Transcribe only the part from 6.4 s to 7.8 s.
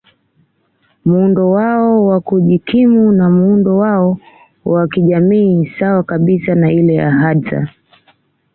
na ile ya Hadza